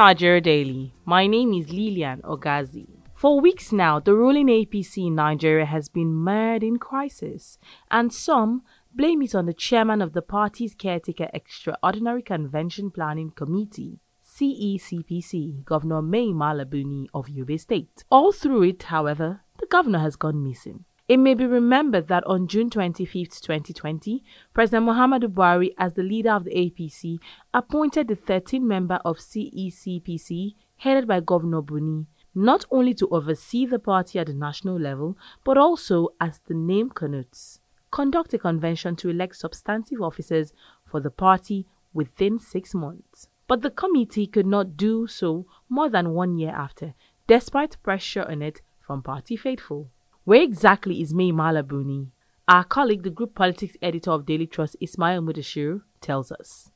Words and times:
Nigeria 0.00 0.40
Daily. 0.40 0.94
My 1.04 1.26
name 1.26 1.52
is 1.52 1.68
Lilian 1.68 2.22
Ogazi. 2.22 2.86
For 3.14 3.38
weeks 3.38 3.70
now, 3.70 4.00
the 4.00 4.14
ruling 4.14 4.46
APC 4.46 5.08
in 5.08 5.14
Nigeria 5.14 5.66
has 5.66 5.90
been 5.90 6.14
mired 6.14 6.62
in 6.62 6.78
crisis, 6.78 7.58
and 7.90 8.10
some 8.10 8.62
blame 8.94 9.20
it 9.20 9.34
on 9.34 9.44
the 9.44 9.52
chairman 9.52 10.00
of 10.00 10.14
the 10.14 10.22
party's 10.22 10.74
caretaker 10.74 11.28
Extraordinary 11.34 12.22
Convention 12.22 12.90
Planning 12.90 13.32
Committee, 13.32 13.98
CECPC, 14.24 15.66
Governor 15.66 16.00
Mai 16.00 16.32
Mala 16.32 16.64
Buni 16.64 17.10
of 17.12 17.26
Yobe 17.26 17.60
State. 17.60 18.02
All 18.10 18.32
through 18.32 18.62
it, 18.62 18.84
however, 18.84 19.42
the 19.58 19.66
governor 19.66 19.98
has 19.98 20.16
gone 20.16 20.42
missing. 20.42 20.86
It 21.10 21.16
may 21.18 21.34
be 21.34 21.44
remembered 21.44 22.06
that 22.06 22.24
on 22.24 22.46
June 22.46 22.70
25, 22.70 23.30
2020, 23.40 24.22
President 24.54 24.86
Muhammadu 24.86 25.26
Buhari, 25.26 25.74
as 25.76 25.94
the 25.94 26.04
leader 26.04 26.30
of 26.30 26.44
the 26.44 26.52
APC, 26.52 27.18
appointed 27.52 28.06
the 28.06 28.14
13 28.14 28.64
member 28.64 29.00
of 29.04 29.18
CECPC, 29.18 30.54
headed 30.76 31.08
by 31.08 31.18
Governor 31.18 31.62
Buni, 31.62 32.06
not 32.32 32.64
only 32.70 32.94
to 32.94 33.08
oversee 33.08 33.66
the 33.66 33.80
party 33.80 34.20
at 34.20 34.28
the 34.28 34.34
national 34.34 34.78
level, 34.78 35.18
but 35.42 35.58
also, 35.58 36.10
as 36.20 36.38
the 36.46 36.54
name 36.54 36.90
connotes, 36.90 37.58
conduct 37.90 38.32
a 38.34 38.38
convention 38.38 38.94
to 38.94 39.08
elect 39.10 39.34
substantive 39.34 40.00
officers 40.00 40.52
for 40.86 41.00
the 41.00 41.10
party 41.10 41.66
within 41.92 42.38
six 42.38 42.72
months. 42.72 43.26
But 43.48 43.62
the 43.62 43.70
committee 43.70 44.28
could 44.28 44.46
not 44.46 44.76
do 44.76 45.08
so 45.08 45.46
more 45.68 45.90
than 45.90 46.10
one 46.14 46.38
year 46.38 46.54
after, 46.54 46.94
despite 47.26 47.82
pressure 47.82 48.22
on 48.30 48.42
it 48.42 48.60
from 48.78 49.02
party 49.02 49.34
faithful. 49.34 49.90
Where 50.30 50.42
exactly 50.42 51.02
is 51.02 51.12
Mai 51.12 51.32
Mala 51.32 51.64
Buni? 51.64 52.12
Our 52.46 52.62
colleague, 52.62 53.02
the 53.02 53.10
group 53.10 53.34
politics 53.34 53.76
editor 53.82 54.12
of 54.12 54.26
Daily 54.26 54.46
Trust, 54.46 54.76
Ismail 54.80 55.22
Mudashir, 55.22 55.82
tells 56.00 56.30
us. 56.30 56.70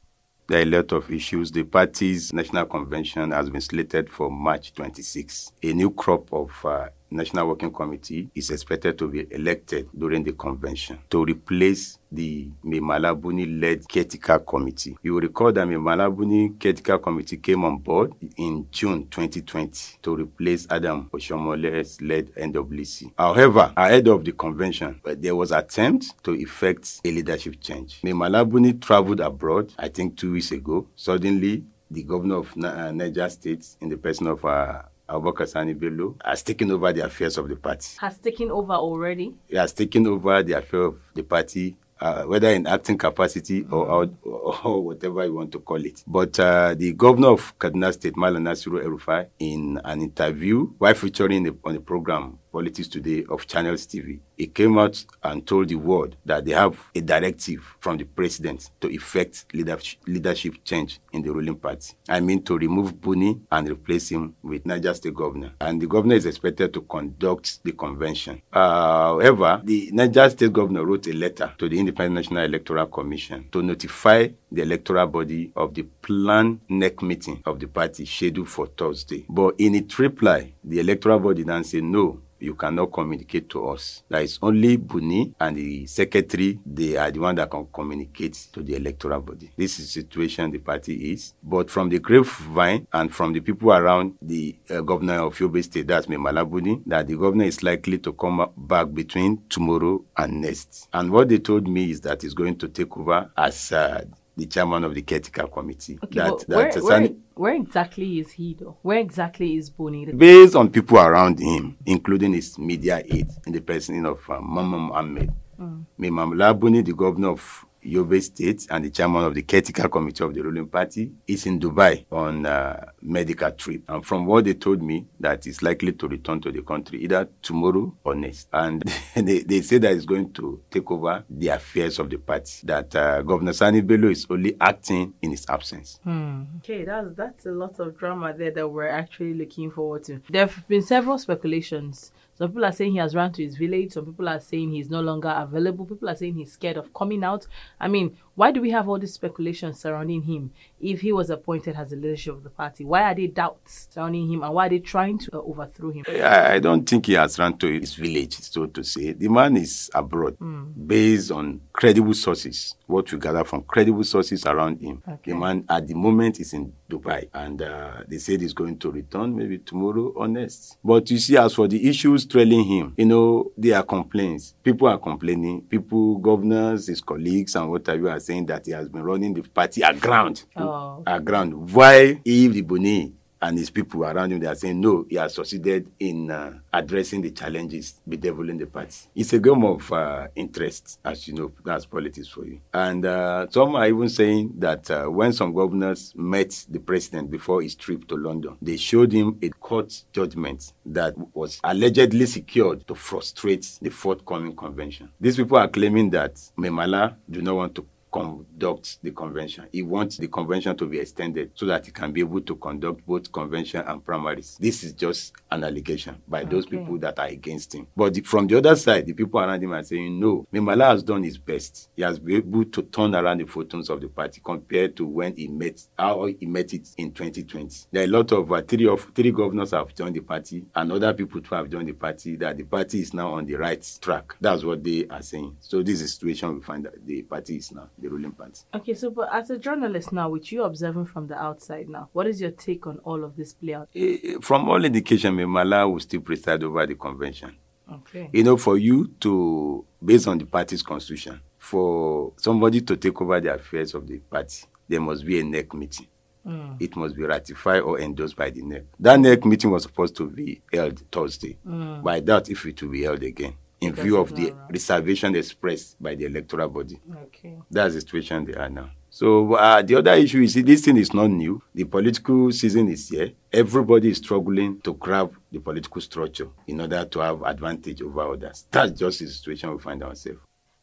There 0.48 0.58
are 0.58 0.62
a 0.62 0.64
lot 0.64 0.90
of 0.90 1.08
issues. 1.08 1.52
The 1.52 1.62
party's 1.62 2.32
national 2.32 2.66
convention 2.66 3.30
has 3.30 3.50
been 3.50 3.60
slated 3.60 4.10
for 4.10 4.28
March 4.28 4.74
26. 4.74 5.52
A 5.62 5.72
new 5.72 5.92
crop 5.92 6.32
of 6.32 6.50
uh, 6.64 6.88
National 7.14 7.46
Working 7.48 7.72
Committee 7.72 8.28
is 8.34 8.50
expected 8.50 8.98
to 8.98 9.06
be 9.08 9.26
elected 9.30 9.88
during 9.96 10.24
the 10.24 10.32
convention 10.32 10.98
to 11.08 11.24
replace 11.24 11.98
the 12.10 12.48
Mai 12.64 12.80
Mala 12.80 13.14
Buni 13.14 13.46
led 13.46 13.88
caretaker 13.88 14.40
committee. 14.40 14.96
You 15.02 15.14
will 15.14 15.20
recall 15.20 15.52
that 15.52 15.66
Mai 15.66 15.76
Mala 15.76 16.10
Buni 16.10 16.50
caretaker 16.58 16.98
committee 16.98 17.36
came 17.36 17.64
on 17.64 17.78
board 17.78 18.12
in 18.36 18.66
June 18.72 19.06
2020 19.08 19.98
to 20.02 20.16
replace 20.16 20.66
Adam 20.68 21.08
Oshiomhole's 21.12 22.00
led 22.02 22.34
NWC. 22.34 23.12
However, 23.16 23.72
ahead 23.76 24.08
of 24.08 24.24
the 24.24 24.32
convention, 24.32 25.00
there 25.04 25.36
was 25.36 25.52
attempt 25.52 26.22
to 26.24 26.34
effect 26.34 27.00
a 27.04 27.10
leadership 27.12 27.60
change. 27.60 28.00
Mai 28.02 28.12
Mala 28.12 28.44
Buni 28.44 28.72
traveled 28.74 29.20
abroad, 29.20 29.72
I 29.78 29.86
think 29.88 30.16
two 30.16 30.32
weeks 30.32 30.50
ago. 30.50 30.88
Suddenly, 30.96 31.64
the 31.90 32.02
governor 32.02 32.36
of 32.38 32.56
Niger 32.56 33.28
State, 33.28 33.64
in 33.80 33.88
the 33.88 33.96
person 33.96 34.26
of 34.26 34.44
uh, 34.44 34.82
Abubakar 35.08 35.46
Sani 35.46 35.74
Bello 35.74 36.16
has 36.24 36.42
taken 36.42 36.70
over 36.70 36.92
the 36.92 37.04
affairs 37.04 37.36
of 37.38 37.48
the 37.48 37.56
party. 37.56 37.96
Has 38.00 38.18
taken 38.18 38.50
over 38.50 38.72
already? 38.72 39.34
He 39.48 39.56
has 39.56 39.72
taken 39.72 40.06
over 40.06 40.42
the 40.42 40.54
affair 40.54 40.82
of 40.82 40.98
the 41.14 41.22
party, 41.22 41.76
uh, 42.00 42.22
whether 42.24 42.48
in 42.48 42.66
acting 42.66 42.96
capacity 42.96 43.66
or, 43.70 43.86
or, 43.86 44.10
or, 44.64 44.84
whatever 44.84 45.24
you 45.24 45.34
want 45.34 45.52
to 45.52 45.60
call 45.60 45.84
it. 45.84 46.02
But 46.06 46.38
uh, 46.40 46.74
the 46.74 46.92
governor 46.94 47.28
of 47.28 47.58
Kaduna 47.58 47.92
State, 47.92 48.16
Malam 48.16 48.44
Nasiru 48.44 48.82
El-Rufai, 48.82 49.28
in 49.38 49.78
an 49.84 50.00
interview 50.00 50.66
while 50.78 50.94
featuring 50.94 51.42
the, 51.42 51.56
on 51.64 51.74
the 51.74 51.80
program 51.80 52.38
Politics 52.54 52.86
Today 52.86 53.24
of 53.28 53.48
Channels 53.48 53.84
TV, 53.84 54.20
he 54.36 54.46
came 54.46 54.78
out 54.78 55.04
and 55.24 55.44
told 55.44 55.68
the 55.68 55.74
world 55.74 56.14
that 56.24 56.44
they 56.44 56.52
have 56.52 56.78
a 56.94 57.00
directive 57.00 57.76
from 57.80 57.96
the 57.96 58.04
president 58.04 58.70
to 58.80 58.88
effect 58.90 59.46
leadership, 59.52 60.54
change 60.64 61.00
in 61.12 61.22
the 61.22 61.30
ruling 61.32 61.56
party. 61.56 61.94
I 62.08 62.20
mean 62.20 62.44
to 62.44 62.56
remove 62.56 63.00
Buni 63.00 63.40
and 63.50 63.68
replace 63.68 64.10
him 64.10 64.36
with 64.40 64.64
Niger 64.66 64.94
State 64.94 65.14
governor. 65.14 65.50
And 65.60 65.82
the 65.82 65.88
governor 65.88 66.14
is 66.14 66.26
expected 66.26 66.72
to 66.74 66.82
conduct 66.82 67.64
the 67.64 67.72
convention. 67.72 68.40
Uh, 68.52 69.18
however, 69.18 69.60
the 69.64 69.90
Niger 69.92 70.30
State 70.30 70.52
governor 70.52 70.84
wrote 70.84 71.08
a 71.08 71.12
letter 71.12 71.52
to 71.58 71.68
the 71.68 71.76
Independent 71.80 72.14
National 72.14 72.44
Electoral 72.44 72.86
Commission 72.86 73.48
to 73.50 73.64
notify 73.64 74.28
the 74.52 74.62
electoral 74.62 75.08
body 75.08 75.50
of 75.56 75.74
the 75.74 75.82
planned 75.82 76.60
next 76.68 77.02
meeting 77.02 77.42
of 77.46 77.58
the 77.58 77.66
party 77.66 78.04
scheduled 78.06 78.48
for 78.48 78.68
Thursday. 78.68 79.26
But 79.28 79.56
in 79.58 79.74
its 79.74 79.98
reply, 79.98 80.52
the 80.62 80.78
electoral 80.78 81.18
body 81.18 81.42
then 81.42 81.64
said 81.64 81.82
no, 81.82 82.20
you 82.44 82.54
cannot 82.54 82.92
communicate 82.92 83.48
to 83.50 83.68
us. 83.68 84.02
That 84.08 84.22
is 84.22 84.38
only 84.42 84.76
Buni 84.76 85.34
and 85.40 85.56
the 85.56 85.86
secretary, 85.86 86.58
they 86.64 86.96
are 86.96 87.10
the 87.10 87.20
one 87.20 87.34
that 87.36 87.50
can 87.50 87.66
communicate 87.72 88.34
to 88.52 88.62
the 88.62 88.74
electoral 88.76 89.20
body. 89.20 89.50
This 89.56 89.78
is 89.78 89.86
the 89.92 90.00
situation 90.02 90.50
the 90.50 90.58
party 90.58 91.12
is. 91.12 91.34
But 91.42 91.70
from 91.70 91.88
the 91.88 91.98
grapevine 91.98 92.86
and 92.92 93.12
from 93.14 93.32
the 93.32 93.40
people 93.40 93.72
around 93.72 94.14
the 94.20 94.56
uh, 94.70 94.80
governor 94.82 95.20
of 95.24 95.38
Yobe 95.38 95.62
State, 95.64 95.86
that's 95.86 96.06
Memala 96.06 96.48
Buni, 96.48 96.80
that 96.86 97.06
the 97.06 97.16
governor 97.16 97.44
is 97.44 97.62
likely 97.62 97.98
to 97.98 98.12
come 98.12 98.50
back 98.56 98.92
between 98.92 99.42
tomorrow 99.48 100.04
and 100.16 100.40
next. 100.42 100.88
And 100.92 101.10
what 101.10 101.28
they 101.28 101.38
told 101.38 101.66
me 101.68 101.90
is 101.90 102.00
that 102.02 102.22
he's 102.22 102.34
going 102.34 102.56
to 102.58 102.68
take 102.68 102.96
over 102.96 103.30
as 103.36 103.72
uh, 103.72 104.04
the 104.36 104.46
chairman 104.46 104.84
of 104.84 104.94
the 104.94 105.02
caretaker 105.02 105.46
committee. 105.46 105.98
Okay, 106.02 106.18
that, 106.20 106.30
but 106.30 106.72
that 106.72 106.82
where, 106.82 107.00
where, 107.00 107.08
where 107.34 107.54
exactly 107.54 108.18
is 108.18 108.32
he 108.32 108.56
though? 108.58 108.76
Where 108.82 108.98
exactly 108.98 109.56
is 109.56 109.70
Buni? 109.70 110.06
based 110.12 110.56
on 110.56 110.70
people 110.70 110.98
around 110.98 111.38
him, 111.38 111.76
including 111.86 112.32
his 112.32 112.58
media 112.58 113.02
aide 113.04 113.30
in 113.46 113.52
the 113.52 113.60
person 113.60 114.04
of 114.06 114.18
uh, 114.28 114.40
Mamman 114.40 114.88
Mohammed. 114.88 115.32
Mm. 115.60 115.84
Labuni, 116.00 116.84
the 116.84 116.92
governor 116.92 117.30
of 117.30 117.64
Yobe 117.84 118.22
State 118.22 118.66
and 118.70 118.84
the 118.84 118.90
chairman 118.90 119.24
of 119.24 119.34
the 119.34 119.42
caretaker 119.42 119.88
committee 119.88 120.24
of 120.24 120.34
the 120.34 120.42
ruling 120.42 120.66
party, 120.68 121.12
is 121.26 121.46
in 121.46 121.58
Dubai 121.58 122.06
on 122.10 122.46
a 122.46 122.92
medical 123.02 123.50
trip. 123.52 123.82
And 123.88 124.04
from 124.04 124.26
what 124.26 124.44
they 124.44 124.54
told 124.54 124.82
me, 124.82 125.06
that 125.20 125.46
is 125.46 125.62
likely 125.62 125.92
to 125.92 126.08
return 126.08 126.40
to 126.42 126.52
the 126.52 126.62
country 126.62 127.02
either 127.02 127.28
tomorrow 127.42 127.94
or 128.04 128.14
next. 128.14 128.48
And 128.52 128.82
they, 129.14 129.40
they 129.40 129.60
say 129.62 129.78
that 129.78 129.94
he's 129.94 130.06
going 130.06 130.32
to 130.34 130.60
take 130.70 130.90
over 130.90 131.24
the 131.28 131.48
affairs 131.48 131.98
of 131.98 132.10
the 132.10 132.18
party, 132.18 132.60
that 132.64 132.94
uh, 132.94 133.22
Governor 133.22 133.52
Sani 133.52 133.80
Bello 133.80 134.08
is 134.08 134.26
only 134.28 134.56
acting 134.60 135.14
in 135.22 135.30
his 135.30 135.46
absence. 135.48 136.00
Hmm. 136.04 136.44
Okay, 136.58 136.84
that's, 136.84 137.14
that's 137.14 137.46
a 137.46 137.52
lot 137.52 137.78
of 137.78 137.96
drama 137.96 138.34
there 138.36 138.50
that 138.50 138.68
we're 138.68 138.88
actually 138.88 139.34
looking 139.34 139.70
forward 139.70 140.04
to. 140.04 140.20
There 140.30 140.46
have 140.46 140.66
been 140.68 140.82
several 140.82 141.18
speculations 141.18 142.12
some 142.36 142.48
people 142.48 142.64
are 142.64 142.72
saying 142.72 142.92
he 142.92 142.98
has 142.98 143.14
run 143.14 143.32
to 143.32 143.44
his 143.44 143.56
village. 143.56 143.92
Some 143.92 144.06
people 144.06 144.28
are 144.28 144.40
saying 144.40 144.72
he's 144.72 144.90
no 144.90 145.00
longer 145.00 145.32
available. 145.36 145.86
People 145.86 146.08
are 146.08 146.16
saying 146.16 146.34
he's 146.34 146.52
scared 146.52 146.76
of 146.76 146.92
coming 146.92 147.22
out. 147.22 147.46
I 147.78 147.88
mean, 147.88 148.16
why 148.34 148.50
do 148.50 148.60
we 148.60 148.70
have 148.70 148.88
all 148.88 148.98
this 148.98 149.14
speculation 149.14 149.72
surrounding 149.72 150.22
him 150.22 150.50
if 150.80 151.00
he 151.00 151.12
was 151.12 151.30
appointed 151.30 151.76
as 151.76 151.90
the 151.90 151.96
leadership 151.96 152.34
of 152.34 152.42
the 152.42 152.50
party? 152.50 152.84
Why 152.84 153.02
are 153.02 153.14
there 153.14 153.28
doubts 153.28 153.88
surrounding 153.90 154.32
him 154.32 154.42
and 154.42 154.52
why 154.52 154.66
are 154.66 154.70
they 154.70 154.80
trying 154.80 155.18
to 155.18 155.36
uh, 155.36 155.42
overthrow 155.42 155.90
him? 155.92 156.04
I, 156.08 156.54
I 156.54 156.58
don't 156.58 156.88
think 156.88 157.06
he 157.06 157.12
has 157.12 157.38
run 157.38 157.56
to 157.58 157.78
his 157.80 157.94
village, 157.94 158.34
so 158.40 158.66
to 158.66 158.82
say. 158.82 159.12
The 159.12 159.28
man 159.28 159.56
is 159.56 159.88
abroad 159.94 160.36
mm. 160.40 160.72
based 160.86 161.30
on 161.30 161.60
credible 161.84 162.14
sources, 162.14 162.76
what 162.86 163.12
we 163.12 163.18
gather 163.18 163.44
from 163.44 163.62
credible 163.62 164.04
sources 164.04 164.46
around 164.46 164.80
him. 164.80 165.02
Okay. 165.06 165.32
The 165.32 165.36
man 165.36 165.66
at 165.68 165.86
the 165.86 165.92
moment 165.92 166.40
is 166.40 166.54
in 166.54 166.72
Dubai 166.90 167.28
and 167.34 167.60
uh, 167.60 167.98
they 168.08 168.16
said 168.16 168.40
he's 168.40 168.54
going 168.54 168.78
to 168.78 168.90
return 168.90 169.36
maybe 169.36 169.58
tomorrow 169.58 170.08
or 170.16 170.26
next. 170.26 170.78
But 170.82 171.10
you 171.10 171.18
see, 171.18 171.36
as 171.36 171.52
for 171.52 171.68
the 171.68 171.86
issues 171.86 172.24
trailing 172.24 172.64
him, 172.64 172.94
you 172.96 173.04
know, 173.04 173.52
there 173.58 173.76
are 173.76 173.82
complaints. 173.82 174.54
People 174.62 174.88
are 174.88 174.96
complaining. 174.96 175.60
People, 175.60 176.16
governors, 176.16 176.86
his 176.86 177.02
colleagues, 177.02 177.54
and 177.54 177.70
what 177.70 177.86
have 177.86 178.00
you 178.00 178.08
are 178.08 178.18
saying 178.18 178.46
that 178.46 178.64
he 178.64 178.72
has 178.72 178.88
been 178.88 179.02
running 179.02 179.34
the 179.34 179.42
party 179.42 179.82
aground. 179.82 180.44
Oh. 180.56 181.02
Aground. 181.06 181.70
Why, 181.70 182.18
if 182.24 182.52
the 182.52 182.62
Boni 182.62 183.12
and 183.44 183.58
his 183.58 183.68
people 183.68 184.02
around 184.04 184.32
him, 184.32 184.40
they 184.40 184.46
are 184.46 184.54
saying, 184.54 184.80
no, 184.80 185.04
he 185.08 185.16
has 185.16 185.34
succeeded 185.34 185.90
in 186.00 186.30
uh, 186.30 186.54
addressing 186.72 187.20
the 187.20 187.30
challenges 187.30 188.00
bedeviling 188.08 188.56
the 188.56 188.66
party. 188.66 188.96
It's 189.14 189.34
a 189.34 189.38
game 189.38 189.62
of 189.64 189.92
uh, 189.92 190.28
interest, 190.34 190.98
as 191.04 191.28
you 191.28 191.34
know, 191.34 191.52
that's 191.62 191.84
politics 191.84 192.28
for 192.28 192.46
you. 192.46 192.60
And 192.72 193.04
uh, 193.04 193.46
some 193.50 193.76
are 193.76 193.86
even 193.86 194.08
saying 194.08 194.54
that 194.58 194.90
uh, 194.90 195.04
when 195.08 195.34
some 195.34 195.52
governors 195.52 196.14
met 196.16 196.64
the 196.70 196.78
president 196.78 197.30
before 197.30 197.60
his 197.60 197.74
trip 197.74 198.08
to 198.08 198.16
London, 198.16 198.56
they 198.62 198.78
showed 198.78 199.12
him 199.12 199.38
a 199.42 199.50
court 199.50 200.04
judgment 200.14 200.72
that 200.86 201.12
was 201.34 201.60
allegedly 201.62 202.24
secured 202.24 202.86
to 202.88 202.94
frustrate 202.94 203.78
the 203.82 203.90
forthcoming 203.90 204.56
convention. 204.56 205.10
These 205.20 205.36
people 205.36 205.58
are 205.58 205.68
claiming 205.68 206.08
that 206.10 206.40
Mai 206.56 206.70
Mala 206.70 207.18
do 207.30 207.42
not 207.42 207.56
want 207.56 207.74
to 207.74 207.86
conduct 208.14 209.02
the 209.02 209.10
convention. 209.10 209.66
He 209.72 209.82
wants 209.82 210.18
the 210.18 210.28
convention 210.28 210.76
to 210.76 210.86
be 210.86 211.00
extended 211.00 211.50
so 211.56 211.66
that 211.66 211.84
he 211.84 211.90
can 211.90 212.12
be 212.12 212.20
able 212.20 212.40
to 212.42 212.54
conduct 212.54 213.04
both 213.04 213.32
convention 213.32 213.82
and 213.84 214.04
primaries. 214.04 214.56
This 214.60 214.84
is 214.84 214.92
just 214.92 215.32
an 215.50 215.64
allegation 215.64 216.22
by 216.28 216.42
okay. 216.42 216.50
those 216.50 216.66
people 216.66 216.96
that 216.98 217.18
are 217.18 217.26
against 217.26 217.74
him. 217.74 217.88
But 217.96 218.14
the, 218.14 218.20
from 218.20 218.46
the 218.46 218.58
other 218.58 218.76
side, 218.76 219.06
the 219.06 219.14
people 219.14 219.40
around 219.40 219.64
him 219.64 219.72
are 219.72 219.82
saying, 219.82 220.20
no, 220.20 220.46
Mimala 220.52 220.90
has 220.90 221.02
done 221.02 221.24
his 221.24 221.38
best. 221.38 221.90
He 221.96 222.02
has 222.02 222.20
been 222.20 222.36
able 222.36 222.64
to 222.66 222.82
turn 222.82 223.16
around 223.16 223.38
the 223.38 223.46
photons 223.46 223.90
of 223.90 224.00
the 224.00 224.08
party 224.08 224.40
compared 224.44 224.94
to 224.96 225.06
when 225.06 225.34
he 225.34 225.48
met, 225.48 225.82
how 225.98 226.26
he 226.26 226.46
met 226.46 226.72
it 226.72 226.88
in 226.96 227.10
2020. 227.10 227.86
There 227.90 228.02
are 228.02 228.06
a 228.06 228.08
lot 228.08 228.30
of, 228.30 228.52
uh, 228.52 228.62
three 228.62 228.86
of, 228.86 229.10
three 229.12 229.32
governors 229.32 229.72
have 229.72 229.92
joined 229.92 230.14
the 230.14 230.20
party 230.20 230.64
and 230.76 230.92
other 230.92 231.12
people 231.14 231.40
too 231.40 231.56
have 231.56 231.68
joined 231.68 231.88
the 231.88 231.94
party 231.94 232.36
that 232.36 232.56
the 232.58 232.64
party 232.64 233.00
is 233.00 233.12
now 233.12 233.32
on 233.34 233.44
the 233.44 233.56
right 233.56 233.84
track. 234.00 234.36
That's 234.40 234.62
what 234.62 234.84
they 234.84 235.04
are 235.10 235.22
saying. 235.22 235.56
So 235.58 235.82
this 235.82 235.94
is 235.94 236.02
the 236.02 236.08
situation 236.08 236.54
we 236.54 236.60
find 236.62 236.84
that 236.84 237.04
the 237.04 237.22
party 237.22 237.56
is 237.56 237.72
now. 237.72 237.88
The 238.04 238.10
ruling 238.10 238.32
party. 238.32 238.60
Okay, 238.74 238.94
so 238.94 239.10
but 239.10 239.28
as 239.32 239.50
a 239.50 239.58
journalist 239.58 240.12
now, 240.12 240.28
which 240.28 240.52
you 240.52 240.62
observing 240.62 241.06
from 241.06 241.26
the 241.26 241.34
outside 241.36 241.88
now, 241.88 242.08
what 242.12 242.26
is 242.26 242.40
your 242.40 242.50
take 242.50 242.86
on 242.86 242.98
all 242.98 243.24
of 243.24 243.34
this 243.36 243.52
play 243.52 243.74
out? 243.74 243.88
Eh, 243.94 244.36
From 244.40 244.68
all 244.68 244.84
indication, 244.84 245.34
Mala 245.48 245.88
will 245.88 246.00
still 246.00 246.20
preside 246.20 246.62
over 246.62 246.86
the 246.86 246.94
convention. 246.94 247.56
Okay. 247.90 248.30
You 248.32 248.44
know, 248.44 248.56
for 248.56 248.78
you 248.78 249.08
to, 249.20 249.84
based 250.04 250.28
on 250.28 250.38
the 250.38 250.46
party's 250.46 250.82
constitution, 250.82 251.40
for 251.58 252.32
somebody 252.36 252.80
to 252.82 252.96
take 252.96 253.20
over 253.20 253.40
the 253.40 253.54
affairs 253.54 253.94
of 253.94 254.06
the 254.06 254.18
party, 254.18 254.64
there 254.88 255.00
must 255.00 255.24
be 255.24 255.40
a 255.40 255.44
NEC 255.44 255.72
meeting. 255.74 256.06
Mm. 256.46 256.76
It 256.80 256.94
must 256.96 257.16
be 257.16 257.22
ratified 257.24 257.80
or 257.80 257.98
endorsed 258.00 258.36
by 258.36 258.50
the 258.50 258.62
NEC. 258.62 258.84
That 259.00 259.18
NEC 259.18 259.46
meeting 259.46 259.70
was 259.70 259.84
supposed 259.84 260.14
to 260.16 260.28
be 260.28 260.60
held 260.72 261.02
Thursday. 261.10 261.56
But 261.64 262.10
I 262.10 262.20
doubt 262.20 262.50
if 262.50 262.66
it 262.66 262.82
will 262.82 262.90
be 262.90 263.02
held 263.02 263.22
again 263.22 263.54
in 263.84 263.90
Because 263.90 264.04
view 264.04 264.16
of 264.16 264.34
the 264.34 264.42
not 264.42 264.52
around. 264.52 264.72
reservation 264.72 265.36
expressed 265.36 266.02
by 266.02 266.14
the 266.14 266.24
electoral 266.26 266.68
body. 266.68 267.00
Okay. 267.24 267.54
That's 267.70 267.94
the 267.94 268.00
situation 268.00 268.44
they 268.44 268.54
are 268.54 268.68
now. 268.70 268.90
So 269.10 269.54
uh, 269.54 269.80
the 269.82 269.94
other 269.96 270.14
issue 270.14 270.42
is 270.42 270.54
this 270.54 270.84
thing 270.84 270.96
is 270.96 271.14
not 271.14 271.28
new. 271.30 271.62
The 271.74 271.84
political 271.84 272.50
season 272.50 272.88
is 272.88 273.08
here. 273.08 273.30
Everybody 273.52 274.10
is 274.10 274.16
struggling 274.18 274.80
to 274.80 274.94
grab 274.94 275.32
the 275.52 275.60
political 275.60 276.00
structure 276.00 276.48
in 276.66 276.80
order 276.80 277.04
to 277.04 277.18
have 277.20 277.42
advantage 277.42 278.02
over 278.02 278.32
others. 278.32 278.66
That's 278.70 278.98
just 278.98 279.20
the 279.20 279.28
situation 279.28 279.70
we 279.72 279.78
find 279.78 280.02
ourselves. 280.02 280.40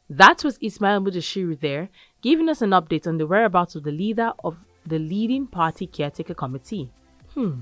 That 0.09 0.43
was 0.43 0.57
Ismail 0.61 1.01
Mudashiru 1.01 1.59
there, 1.59 1.89
giving 2.21 2.49
us 2.49 2.61
an 2.61 2.71
update 2.71 3.07
on 3.07 3.17
the 3.17 3.27
whereabouts 3.27 3.75
of 3.75 3.83
the 3.83 3.91
leader 3.91 4.31
of 4.43 4.55
the 4.85 4.99
leading 4.99 5.47
party 5.47 5.87
caretaker 5.87 6.33
committee. 6.33 6.89
Hmm. 7.33 7.61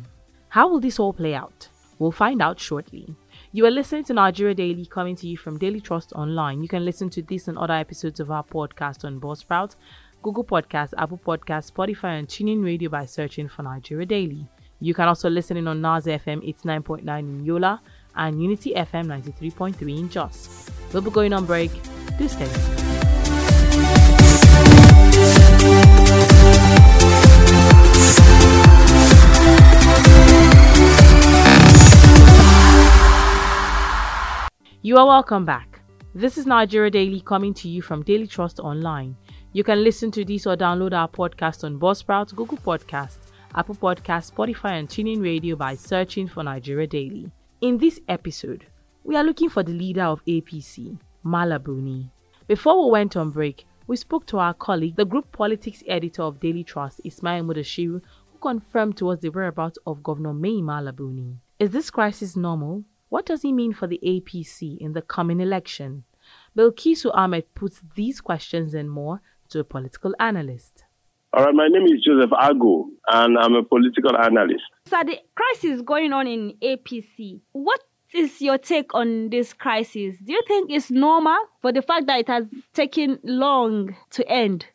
How 0.50 0.68
will 0.68 0.80
this 0.80 1.00
all 1.00 1.14
play 1.14 1.36
out? 1.36 1.68
We'll 2.00 2.12
find 2.12 2.42
out 2.42 2.60
shortly. 2.60 3.16
You 3.52 3.66
are 3.66 3.72
listening 3.72 4.04
to 4.04 4.14
Nigeria 4.14 4.54
Daily 4.54 4.86
coming 4.86 5.16
to 5.16 5.28
you 5.28 5.36
from 5.36 5.58
Daily 5.58 5.82
Trust 5.82 6.14
Online. 6.14 6.62
You 6.62 6.68
can 6.68 6.86
listen 6.86 7.10
to 7.10 7.24
this 7.24 7.48
and 7.48 7.58
other 7.58 7.74
episodes 7.74 8.20
of 8.20 8.30
our 8.30 8.44
podcast 8.44 9.04
on 9.04 9.20
Buzzsprout, 9.20 9.76
Google 10.22 10.44
Podcasts, 10.44 10.94
Apple 10.96 11.18
Podcasts, 11.18 11.72
Spotify, 11.72 12.20
and 12.20 12.28
TuneIn 12.28 12.64
Radio 12.64 12.92
by 12.92 13.06
searching 13.06 13.50
for 13.50 13.64
Nigeria 13.64 14.06
Daily. 14.06 14.48
You 14.80 14.94
can 14.94 15.08
also 15.08 15.32
listen 15.32 15.58
in 15.58 15.68
on 15.68 15.82
Nas 15.82 16.06
FM 16.06 16.48
89.9 16.48 17.20
in 17.20 17.44
Yola 17.44 17.82
and 18.16 18.40
Unity 18.40 18.74
FM 18.76 19.08
93.3 19.08 19.98
in 19.98 20.10
Jos. 20.12 20.70
We'll 20.94 21.02
be 21.02 21.10
going 21.10 21.34
on 21.34 21.48
break. 21.48 21.72
Do 22.20 22.28
stay. 22.28 22.46
You 34.82 34.96
are 34.96 35.06
welcome 35.06 35.44
back. 35.44 35.82
This 36.16 36.38
is 36.38 36.46
Nigeria 36.46 36.90
Daily 36.90 37.20
coming 37.20 37.54
to 37.56 37.68
you 37.68 37.82
from 37.82 38.02
Daily 38.02 38.26
Trust 38.26 38.62
Online. 38.62 39.14
You 39.52 39.62
can 39.62 39.84
listen 39.84 40.10
to 40.12 40.24
this 40.24 40.48
or 40.48 40.56
download 40.56 40.94
our 40.94 41.10
podcast 41.10 41.66
on 41.66 41.78
Buzzsprout, 41.78 42.34
Google 42.34 42.60
Podcasts, 42.60 43.28
Apple 43.56 43.76
Podcasts, 43.76 44.32
Spotify, 44.32 44.80
and 44.80 44.88
TuneIn 44.88 45.22
Radio 45.22 45.58
by 45.58 45.76
searching 45.76 46.30
for 46.30 46.44
Nigeria 46.44 46.88
Daily. 46.88 47.30
In 47.60 47.78
this 47.78 48.00
episode, 48.08 48.68
we 49.04 49.18
are 49.18 49.24
looking 49.26 49.50
for 49.50 49.64
the 49.64 49.74
leader 49.74 50.04
of 50.04 50.24
APC, 50.24 50.98
Mala 51.24 51.60
Buni. 51.60 52.10
Before 52.48 52.86
we 52.86 52.92
went 52.92 53.18
on 53.18 53.32
break, 53.32 53.66
we 53.88 53.98
spoke 53.98 54.26
to 54.28 54.38
our 54.38 54.54
colleague, 54.54 54.96
the 54.96 55.04
group 55.04 55.30
politics 55.34 55.84
editor 55.90 56.22
of 56.22 56.40
Daily 56.40 56.64
Trust, 56.64 57.02
Ismail 57.04 57.44
Mudashiru, 57.44 58.02
who 58.32 58.40
confirmed 58.42 58.96
to 58.96 59.10
us 59.10 59.20
the 59.20 59.28
whereabouts 59.28 59.78
of 59.86 60.04
Governor 60.04 60.34
Mai 60.34 60.62
Mala 60.62 60.94
Buni. 60.94 61.36
Is 61.60 61.72
this 61.72 61.90
crisis 61.90 62.38
normal? 62.38 62.86
What 63.10 63.26
does 63.26 63.42
he 63.42 63.52
mean 63.52 63.74
for 63.74 63.88
the 63.88 64.00
APC 64.06 64.78
in 64.78 64.94
the 64.94 65.02
coming 65.02 65.40
election? 65.40 66.04
Bilkisu 66.56 67.10
Ahmed 67.14 67.54
puts 67.56 67.82
these 67.96 68.22
questions 68.22 68.76
and 68.76 68.90
more 68.90 69.22
to 69.50 69.60
a 69.60 69.64
political 69.64 70.14
analyst. 70.20 70.84
All 71.34 71.46
right, 71.46 71.54
my 71.54 71.68
name 71.68 71.86
is 71.86 72.04
Joseph 72.04 72.32
Ago, 72.40 72.90
and 73.12 73.38
I'm 73.38 73.56
a 73.56 73.64
political 73.64 74.16
analyst. 74.16 74.64
So 74.86 74.98
the 75.04 75.18
crisis 75.36 75.82
going 75.82 76.14
on 76.14 76.28
in 76.28 76.54
APC. 76.62 77.42
What 77.52 77.82
is 78.14 78.42
your 78.42 78.58
take 78.60 78.94
on 78.94 79.30
this 79.30 79.54
crisis? 79.54 80.16
Do 80.24 80.32
you 80.32 80.42
think 80.48 80.72
it's 80.72 80.92
normal 80.92 81.38
for 81.62 81.72
the 81.72 81.82
fact 81.82 82.08
that 82.08 82.20
it 82.20 82.28
has 82.28 82.46
taken 82.74 83.20
long 83.24 83.96
to 84.12 84.28
end? 84.28 84.66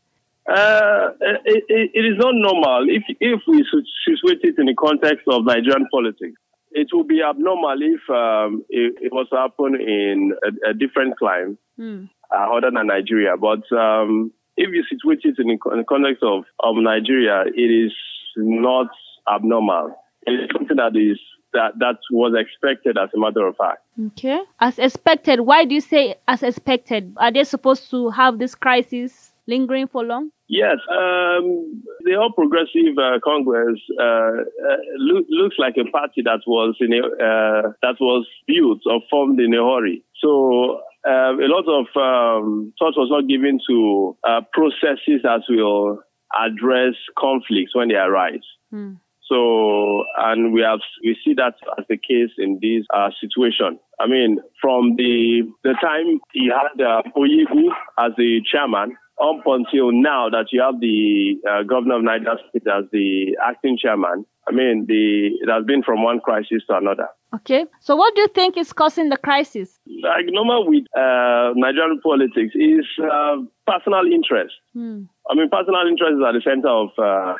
Uh, 0.48 1.08
it, 1.20 1.64
it, 1.68 1.90
it 1.94 2.04
is 2.04 2.18
not 2.18 2.34
normal 2.34 2.86
if 2.88 3.02
if 3.18 3.40
we 3.48 3.64
situate 4.06 4.40
it 4.42 4.58
in 4.58 4.66
the 4.66 4.74
context 4.74 5.24
of 5.28 5.44
Nigerian 5.44 5.86
politics. 5.90 6.38
It 6.74 6.88
would 6.92 7.08
be 7.08 7.22
abnormal 7.22 7.76
if 7.80 8.02
um, 8.10 8.64
it, 8.68 8.94
it 9.00 9.12
was 9.12 9.28
to 9.30 9.36
happen 9.36 9.80
in 9.80 10.32
a, 10.44 10.70
a 10.70 10.74
different 10.74 11.16
climate 11.18 11.56
Hmm. 11.76 12.04
uh, 12.32 12.56
other 12.56 12.70
than 12.70 12.86
Nigeria. 12.86 13.36
But 13.36 13.62
um, 13.76 14.32
if 14.56 14.70
you 14.72 14.84
situate 14.88 15.20
it 15.24 15.36
in 15.38 15.48
the, 15.48 15.58
in 15.72 15.78
the 15.78 15.84
context 15.88 16.22
of, 16.22 16.44
of 16.60 16.76
Nigeria, 16.76 17.42
it 17.52 17.60
is 17.60 17.92
not 18.36 18.86
abnormal. 19.32 19.96
It 20.26 20.32
is 20.32 20.50
something 20.52 20.76
that 20.76 20.96
is 20.96 21.18
that 21.52 21.72
that 21.78 21.96
was 22.10 22.34
expected 22.38 22.96
as 22.98 23.08
a 23.14 23.18
matter 23.18 23.46
of 23.46 23.56
fact. 23.56 23.80
Okay. 24.08 24.40
As 24.60 24.78
expected. 24.78 25.40
Why 25.40 25.64
do 25.64 25.74
you 25.74 25.80
say 25.80 26.16
as 26.26 26.42
expected? 26.42 27.14
Are 27.16 27.32
they 27.32 27.44
supposed 27.44 27.90
to 27.90 28.10
have 28.10 28.38
this 28.38 28.54
crisis 28.54 29.32
lingering 29.46 29.86
for 29.86 30.02
long? 30.04 30.30
Yes, 30.46 30.76
um, 30.90 31.82
the 32.04 32.16
All 32.20 32.32
Progressive 32.32 32.98
uh, 32.98 33.18
Congress 33.24 33.80
uh, 33.98 34.04
uh, 34.04 34.76
loo- 34.98 35.26
looks 35.30 35.56
like 35.58 35.74
a 35.78 35.90
party 35.90 36.20
that 36.22 36.40
was 36.46 36.76
in 36.80 36.92
a, 36.92 37.00
uh, 37.00 37.72
that 37.80 37.96
was 37.98 38.26
built 38.46 38.80
or 38.84 39.00
formed 39.08 39.40
in 39.40 39.54
a 39.54 39.64
hurry. 39.64 40.04
So 40.20 40.80
um, 41.08 41.40
a 41.40 41.48
lot 41.48 41.64
of 41.64 41.86
um, 41.96 42.74
thought 42.78 42.92
was 42.96 43.08
not 43.10 43.26
given 43.26 43.58
to 43.68 44.16
uh, 44.28 44.40
processes 44.52 45.22
that 45.22 45.42
will 45.48 46.00
address 46.38 46.94
conflicts 47.18 47.74
when 47.74 47.88
they 47.88 47.94
arise. 47.94 48.44
Hmm. 48.70 48.94
So, 49.28 50.04
and 50.18 50.52
we 50.52 50.60
have 50.60 50.80
we 51.02 51.16
see 51.24 51.32
that 51.34 51.54
as 51.78 51.86
the 51.88 51.96
case 51.96 52.32
in 52.36 52.58
this 52.60 52.84
uh, 52.92 53.08
situation. 53.18 53.78
I 53.98 54.06
mean, 54.06 54.38
from 54.60 54.96
the 54.96 55.42
the 55.62 55.74
time 55.80 56.20
he 56.32 56.50
had 56.52 56.84
uh, 56.84 57.02
Oyegun 57.16 57.72
as 57.98 58.12
the 58.18 58.42
chairman 58.44 58.96
up 59.22 59.42
until 59.46 59.92
now 59.92 60.28
that 60.28 60.46
you 60.50 60.60
have 60.60 60.80
the 60.80 61.36
uh, 61.48 61.62
governor 61.62 61.96
of 61.98 62.02
Niger 62.04 62.36
State 62.50 62.66
as 62.66 62.84
the 62.92 63.36
acting 63.46 63.78
chairman. 63.80 64.24
I 64.48 64.52
mean, 64.52 64.84
the 64.86 65.30
it 65.40 65.48
has 65.48 65.64
been 65.64 65.82
from 65.82 66.02
one 66.02 66.20
crisis 66.20 66.62
to 66.68 66.76
another. 66.76 67.08
Okay. 67.34 67.64
So 67.80 67.96
what 67.96 68.14
do 68.14 68.22
you 68.22 68.28
think 68.28 68.56
is 68.56 68.72
causing 68.72 69.08
the 69.08 69.16
crisis? 69.16 69.78
Like 70.02 70.26
normal 70.28 70.68
with 70.68 70.84
uh, 70.96 71.52
Nigerian 71.54 72.00
politics 72.02 72.54
is 72.54 72.84
uh, 73.02 73.36
personal 73.66 74.04
interest. 74.12 74.54
Hmm. 74.74 75.04
I 75.30 75.34
mean, 75.34 75.48
personal 75.48 75.88
interest 75.88 76.20
is 76.20 76.24
at 76.26 76.36
the 76.36 76.44
center 76.44 76.68
of, 76.68 76.92
uh, 77.00 77.32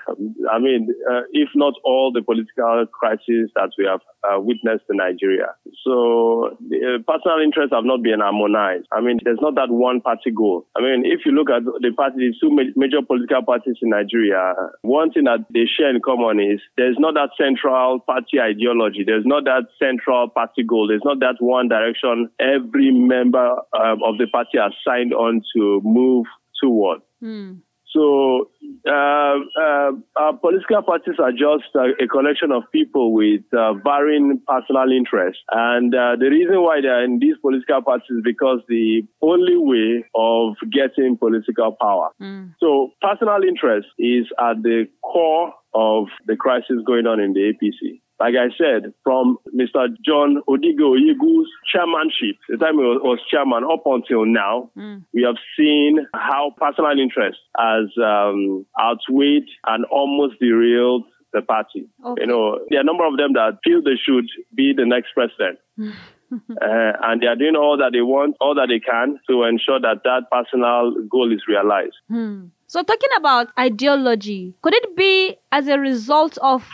I 0.48 0.58
mean, 0.58 0.88
uh, 1.04 1.28
if 1.32 1.50
not 1.54 1.74
all 1.84 2.12
the 2.12 2.22
political 2.22 2.86
crises 2.88 3.52
that 3.56 3.76
we 3.76 3.84
have 3.84 4.00
uh, 4.24 4.40
witnessed 4.40 4.88
in 4.88 4.96
Nigeria. 4.96 5.52
So, 5.84 6.56
uh, 6.56 7.04
personal 7.04 7.44
interests 7.44 7.76
have 7.76 7.84
not 7.84 8.02
been 8.02 8.20
harmonized. 8.24 8.88
I 8.90 9.02
mean, 9.04 9.20
there's 9.22 9.42
not 9.42 9.54
that 9.56 9.68
one 9.68 10.00
party 10.00 10.32
goal. 10.32 10.66
I 10.74 10.80
mean, 10.80 11.04
if 11.04 11.26
you 11.26 11.32
look 11.32 11.50
at 11.50 11.64
the 11.64 11.92
party, 11.92 12.32
the 12.32 12.34
two 12.40 12.48
ma- 12.48 12.72
major 12.74 13.04
political 13.04 13.44
parties 13.44 13.76
in 13.82 13.90
Nigeria, 13.90 14.54
one 14.80 15.12
thing 15.12 15.24
that 15.24 15.44
they 15.52 15.68
share 15.68 15.92
in 15.92 16.00
common 16.00 16.40
is 16.40 16.60
there's 16.78 16.96
not 16.98 17.12
that 17.20 17.36
central 17.36 18.00
party 18.00 18.40
ideology. 18.40 19.04
There's 19.04 19.28
not 19.28 19.44
that 19.44 19.68
central 19.76 20.32
party 20.32 20.64
goal. 20.64 20.88
There's 20.88 21.04
not 21.04 21.20
that 21.20 21.36
one 21.38 21.68
direction 21.68 22.30
every 22.40 22.90
member 22.92 23.60
um, 23.76 24.00
of 24.00 24.16
the 24.16 24.26
party 24.32 24.56
has 24.56 24.72
signed 24.86 25.12
on 25.12 25.42
to 25.54 25.82
move 25.84 26.24
toward. 26.62 27.00
Hmm. 27.20 27.60
So 27.94 28.50
uh, 28.88 29.38
uh, 29.60 29.90
our 30.16 30.36
political 30.40 30.82
parties 30.82 31.14
are 31.22 31.30
just 31.30 31.70
uh, 31.76 31.94
a 32.02 32.08
collection 32.08 32.50
of 32.50 32.64
people 32.72 33.14
with 33.14 33.42
uh, 33.56 33.74
varying 33.84 34.40
personal 34.46 34.90
interests, 34.90 35.42
and 35.52 35.94
uh, 35.94 36.16
the 36.18 36.28
reason 36.28 36.60
why 36.62 36.80
they 36.82 36.88
are 36.88 37.04
in 37.04 37.20
these 37.20 37.36
political 37.40 37.82
parties 37.82 38.10
is 38.10 38.22
because 38.24 38.60
the 38.68 39.02
only 39.22 39.56
way 39.56 40.04
of 40.14 40.54
getting 40.72 41.16
political 41.16 41.76
power. 41.80 42.10
Hmm. 42.18 42.46
So 42.60 42.90
personal 43.00 43.42
interest 43.46 43.86
is 43.98 44.26
at 44.40 44.62
the 44.62 44.86
core 45.02 45.52
of 45.74 46.06
the 46.26 46.36
crisis 46.36 46.76
going 46.86 47.06
on 47.06 47.20
in 47.20 47.32
the 47.32 47.52
APC. 47.52 48.00
Like 48.20 48.34
I 48.36 48.48
said, 48.56 48.94
from 49.02 49.38
Mr. 49.54 49.88
John 50.04 50.40
Odigie 50.48 50.78
Oyegun's 50.80 51.48
chairmanship, 51.72 52.36
the 52.48 52.56
time 52.56 52.74
he 52.78 52.84
was, 52.84 53.00
was 53.02 53.18
chairman 53.30 53.64
up 53.64 53.82
until 53.86 54.24
now, 54.24 54.70
Hmm. 54.76 54.98
we 55.12 55.22
have 55.24 55.36
seen 55.58 56.06
how 56.14 56.52
personal 56.56 56.92
interest 56.98 57.38
has 57.58 57.86
um, 58.02 58.64
outweighed 58.80 59.48
and 59.66 59.84
almost 59.86 60.38
derailed 60.40 61.04
the 61.32 61.42
party. 61.42 61.88
Okay. 62.04 62.22
You 62.22 62.26
know, 62.28 62.60
there 62.70 62.78
are 62.78 62.82
a 62.82 62.84
number 62.84 63.04
of 63.04 63.16
them 63.16 63.32
that 63.34 63.58
feel 63.64 63.82
they 63.82 63.96
should 64.00 64.28
be 64.54 64.72
the 64.76 64.86
next 64.86 65.08
president. 65.14 65.58
Uh, 66.32 66.92
and 67.02 67.20
they 67.22 67.26
are 67.28 67.36
doing 67.36 67.54
all 67.54 67.76
that 67.76 67.90
they 67.92 68.00
want, 68.00 68.34
all 68.40 68.56
that 68.56 68.66
they 68.68 68.80
can 68.80 69.20
to 69.30 69.44
ensure 69.44 69.78
that 69.78 70.02
that 70.02 70.22
personal 70.32 70.92
goal 71.08 71.32
is 71.32 71.42
realized. 71.46 71.94
Hmm. 72.08 72.46
So 72.66 72.82
talking 72.82 73.10
about 73.16 73.48
ideology, 73.56 74.54
could 74.62 74.74
it 74.74 74.96
be 74.96 75.36
as 75.52 75.68
a 75.68 75.78
result 75.78 76.36
of 76.38 76.68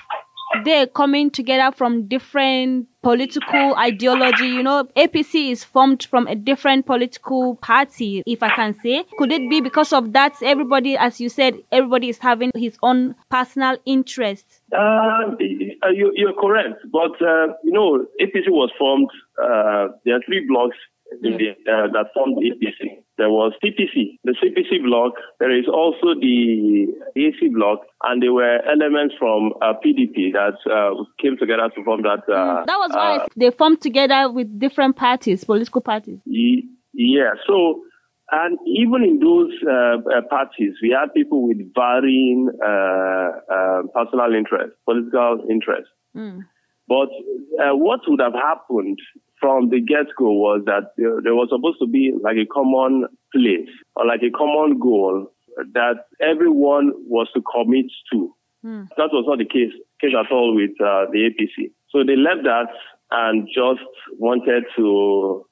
they're 0.64 0.86
coming 0.86 1.30
together 1.30 1.74
from 1.74 2.06
different 2.06 2.88
political 3.02 3.74
ideology. 3.76 4.46
You 4.46 4.62
know, 4.62 4.84
APC 4.96 5.50
is 5.50 5.64
formed 5.64 6.02
from 6.04 6.26
a 6.26 6.34
different 6.34 6.86
political 6.86 7.56
party, 7.56 8.22
if 8.26 8.42
I 8.42 8.50
can 8.50 8.74
say. 8.82 9.04
Could 9.18 9.32
it 9.32 9.48
be 9.48 9.60
because 9.60 9.92
of 9.92 10.12
that? 10.12 10.34
Everybody, 10.42 10.96
as 10.96 11.20
you 11.20 11.28
said, 11.28 11.54
everybody 11.72 12.08
is 12.08 12.18
having 12.18 12.50
his 12.54 12.76
own 12.82 13.14
personal 13.30 13.76
interests. 13.86 14.60
Uh, 14.76 15.36
you, 15.40 16.12
you're 16.14 16.34
correct, 16.34 16.80
but 16.92 17.12
uh, 17.22 17.48
you 17.64 17.72
know, 17.72 18.06
APC 18.20 18.48
was 18.48 18.70
formed. 18.78 19.10
Uh, 19.42 19.88
there 20.04 20.16
are 20.16 20.20
three 20.26 20.46
blocks 20.46 20.76
the, 21.20 21.50
uh, 21.70 21.88
that 21.92 22.06
formed 22.14 22.38
APC. 22.38 23.02
There 23.18 23.28
was 23.28 23.52
CPC, 23.62 24.18
the 24.24 24.34
CPC 24.42 24.82
block. 24.82 25.12
There 25.40 25.56
is 25.56 25.66
also 25.68 26.18
the 26.18 26.86
AC 27.16 27.48
block, 27.52 27.80
and 28.04 28.22
there 28.22 28.32
were 28.32 28.60
elements 28.66 29.14
from 29.18 29.52
uh, 29.60 29.74
PDP 29.84 30.32
that 30.32 30.56
uh, 30.70 31.04
came 31.20 31.36
together 31.36 31.68
to 31.74 31.84
form 31.84 32.02
that. 32.02 32.20
Uh, 32.32 32.64
that 32.64 32.78
was 32.78 32.90
why 32.94 33.16
uh, 33.16 33.26
they 33.36 33.50
formed 33.50 33.80
together 33.82 34.30
with 34.30 34.58
different 34.58 34.96
parties, 34.96 35.44
political 35.44 35.80
parties. 35.80 36.18
yeah. 36.94 37.32
So, 37.46 37.82
and 38.32 38.58
even 38.66 39.02
in 39.02 39.18
those 39.18 39.52
uh, 39.66 39.98
uh, 39.98 40.22
parties, 40.30 40.74
we 40.82 40.96
had 40.98 41.12
people 41.12 41.46
with 41.46 41.58
varying 41.74 42.48
personal 43.92 44.34
interests, 44.34 44.76
political 44.86 45.44
interests. 45.50 45.90
Mm. 46.16 46.40
But 46.88 47.08
what 47.76 48.00
would 48.08 48.20
have 48.20 48.32
happened 48.34 48.98
from 49.40 49.70
the 49.70 49.80
get-go 49.80 50.30
was 50.32 50.62
that 50.66 50.92
there, 50.96 51.20
there 51.22 51.34
was 51.34 51.48
supposed 51.50 51.78
to 51.80 51.86
be 51.86 52.12
like 52.22 52.36
a 52.36 52.46
common 52.46 53.06
place 53.34 53.68
or 53.96 54.06
like 54.06 54.20
a 54.22 54.30
common 54.30 54.78
goal 54.78 55.32
that 55.72 56.06
everyone 56.20 56.92
was 57.08 57.28
to 57.34 57.42
commit 57.42 57.86
to. 58.12 58.34
Mm. 58.64 58.88
That 58.96 59.08
was 59.12 59.24
not 59.26 59.38
the 59.38 59.46
case, 59.46 59.72
case 60.00 60.12
at 60.18 60.30
all 60.30 60.54
with 60.54 60.72
uh, 60.80 61.06
the 61.10 61.30
APC. 61.30 61.72
So 61.90 62.04
they 62.04 62.16
left 62.16 62.44
that 62.44 62.68
and 63.10 63.48
just 63.48 63.80
wanted 64.18 64.64
to 64.76 65.46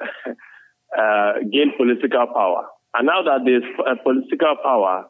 uh, 0.98 1.32
gain 1.50 1.72
political 1.76 2.26
power. 2.34 2.66
And 2.94 3.06
now 3.06 3.22
that 3.22 3.40
there's 3.44 3.62
uh, 3.86 3.94
political 4.02 4.56
power, 4.62 5.06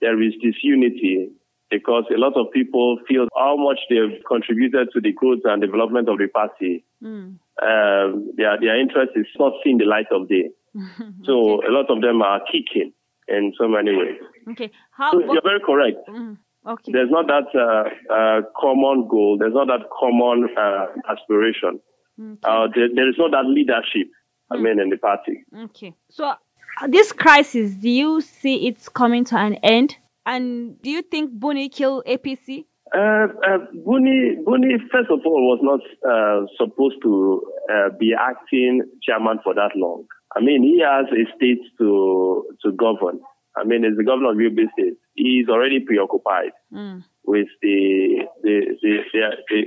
there 0.00 0.20
is 0.22 0.32
disunity 0.42 1.30
because 1.70 2.04
a 2.14 2.18
lot 2.18 2.34
of 2.36 2.52
people 2.52 2.98
feel 3.08 3.26
how 3.36 3.56
much 3.56 3.80
they've 3.90 4.22
contributed 4.28 4.88
to 4.92 5.00
the 5.00 5.12
growth 5.12 5.40
and 5.44 5.60
development 5.60 6.08
of 6.08 6.18
the 6.18 6.28
party. 6.28 6.84
Mm. 7.02 7.38
Um, 7.62 8.32
their 8.36 8.58
their 8.60 8.80
interest 8.80 9.12
is 9.14 9.26
not 9.38 9.52
seeing 9.62 9.78
the 9.78 9.84
light 9.84 10.06
of 10.10 10.28
day. 10.28 10.50
so 11.24 11.58
okay. 11.58 11.66
a 11.68 11.70
lot 11.70 11.88
of 11.88 12.02
them 12.02 12.22
are 12.22 12.40
kicking 12.50 12.92
in 13.28 13.52
so 13.58 13.68
many 13.68 13.96
ways. 13.96 14.18
Okay. 14.50 14.70
How? 14.90 15.12
So 15.12 15.20
you're 15.20 15.42
very 15.42 15.60
correct. 15.60 15.98
Mm. 16.08 16.38
Okay. 16.66 16.92
There's 16.92 17.10
not 17.10 17.26
that 17.26 17.48
uh, 17.54 18.12
uh, 18.12 18.40
common 18.58 19.06
goal. 19.08 19.36
There's 19.38 19.54
not 19.54 19.68
that 19.68 19.86
common 19.98 20.48
uh, 20.56 20.86
aspiration. 21.10 21.80
Okay. 22.18 22.38
Uh, 22.42 22.68
there, 22.74 22.88
there 22.94 23.08
is 23.08 23.16
not 23.18 23.32
that 23.32 23.44
leadership. 23.46 24.08
I 24.50 24.56
mean, 24.56 24.78
in 24.78 24.90
the 24.90 24.98
party. 24.98 25.44
Okay. 25.56 25.94
So 26.10 26.26
uh, 26.26 26.86
this 26.88 27.12
crisis, 27.12 27.72
do 27.72 27.88
you 27.88 28.20
see 28.20 28.66
it's 28.66 28.88
coming 28.88 29.24
to 29.26 29.36
an 29.36 29.54
end? 29.62 29.96
And 30.26 30.80
do 30.82 30.90
you 30.90 31.02
think 31.02 31.32
Buni 31.32 31.68
killed 31.68 32.04
APC? 32.06 32.64
Uh, 32.96 33.26
uh, 33.48 33.58
Buni, 33.84 34.36
Buni, 34.44 34.76
first 34.92 35.10
of 35.10 35.20
all, 35.26 35.42
was 35.50 35.60
not 35.62 35.80
uh, 36.08 36.46
supposed 36.56 36.96
to 37.02 37.42
uh, 37.72 37.88
be 37.98 38.14
acting 38.18 38.82
chairman 39.02 39.38
for 39.42 39.52
that 39.54 39.70
long. 39.74 40.04
I 40.36 40.40
mean, 40.40 40.62
he 40.62 40.80
has 40.80 41.06
a 41.10 41.24
state 41.36 41.58
to 41.78 42.46
to 42.62 42.72
govern. 42.72 43.20
I 43.56 43.64
mean, 43.64 43.84
as 43.84 43.96
the 43.96 44.04
governor 44.04 44.30
of 44.32 44.36
Yobe 44.36 44.66
State, 44.72 44.94
he's 45.14 45.48
already 45.48 45.80
preoccupied 45.80 46.52
Mm. 46.72 47.04
with 47.24 47.48
the 47.62 48.26
the 48.42 48.54
the, 48.82 48.98
the, 49.12 49.30
the, 49.48 49.64